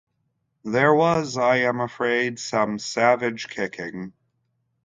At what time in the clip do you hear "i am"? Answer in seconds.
1.37-1.79